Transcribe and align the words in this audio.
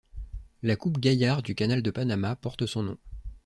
La 0.63 0.75
coupe 0.75 0.97
Gaillard 0.99 1.43
du 1.43 1.53
canal 1.53 1.83
de 1.83 1.91
Panama 1.91 2.35
porte 2.35 2.65
son 2.65 2.81
nom. 2.81 2.97